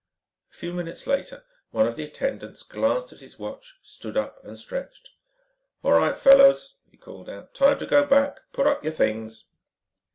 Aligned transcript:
A 0.51 0.55
few 0.55 0.73
minutes 0.73 1.05
later, 1.05 1.45
one 1.69 1.85
of 1.85 1.95
the 1.95 2.03
attendants 2.05 2.63
glanced 2.63 3.13
at 3.13 3.19
his 3.19 3.37
watch, 3.37 3.75
stood 3.83 4.17
up 4.17 4.43
and 4.43 4.57
stretched. 4.57 5.11
"All 5.83 5.91
right, 5.93 6.17
fellows," 6.17 6.77
he 6.89 6.97
called 6.97 7.29
out, 7.29 7.53
"time 7.53 7.77
to 7.77 7.85
go 7.85 8.03
back. 8.03 8.39
Put 8.51 8.65
up 8.65 8.83
your 8.83 8.93
things." 8.93 9.45